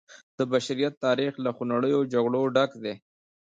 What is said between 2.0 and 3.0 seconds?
جګړو ډک دی.